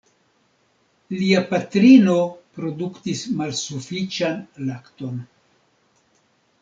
Lia 1.17 1.43
patrino 1.51 2.15
produktis 2.55 3.21
malsufiĉan 3.43 4.41
lakton. 4.71 5.25